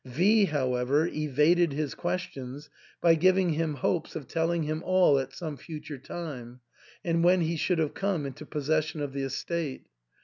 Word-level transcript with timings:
V, 0.03 0.45
however, 0.45 1.05
evaded 1.05 1.73
his 1.73 1.93
questions 1.93 2.71
by 3.01 3.13
giving 3.13 3.51
him 3.51 3.75
hopes 3.75 4.15
of 4.15 4.27
telling 4.27 4.63
him 4.63 4.81
all 4.83 5.19
at 5.19 5.31
some 5.31 5.57
future 5.57 5.99
time, 5.99 6.59
and 7.05 7.23
when 7.23 7.41
he 7.41 7.55
should 7.55 7.77
have 7.77 7.93
come 7.93 8.25
into 8.25 8.43
possession 8.43 8.99
of 9.01 9.13
the 9.13 9.21
estate. 9.21 9.85